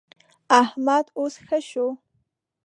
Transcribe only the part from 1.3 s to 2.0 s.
ښه شو.